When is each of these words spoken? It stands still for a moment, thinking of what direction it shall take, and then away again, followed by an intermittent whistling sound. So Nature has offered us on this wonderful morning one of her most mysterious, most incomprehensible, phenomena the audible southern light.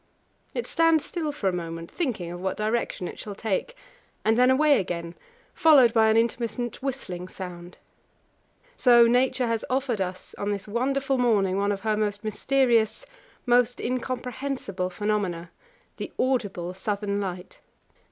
It 0.55 0.65
stands 0.65 1.05
still 1.05 1.31
for 1.31 1.47
a 1.47 1.53
moment, 1.53 1.91
thinking 1.91 2.31
of 2.31 2.41
what 2.41 2.57
direction 2.57 3.07
it 3.07 3.19
shall 3.19 3.35
take, 3.35 3.75
and 4.25 4.35
then 4.35 4.49
away 4.49 4.79
again, 4.79 5.13
followed 5.53 5.93
by 5.93 6.09
an 6.09 6.17
intermittent 6.17 6.81
whistling 6.81 7.27
sound. 7.27 7.77
So 8.75 9.05
Nature 9.05 9.45
has 9.45 9.63
offered 9.69 10.01
us 10.01 10.33
on 10.39 10.49
this 10.51 10.67
wonderful 10.67 11.19
morning 11.19 11.59
one 11.59 11.71
of 11.71 11.81
her 11.81 11.95
most 11.95 12.23
mysterious, 12.23 13.05
most 13.45 13.79
incomprehensible, 13.79 14.89
phenomena 14.89 15.51
the 15.97 16.11
audible 16.17 16.73
southern 16.73 17.21
light. 17.21 17.59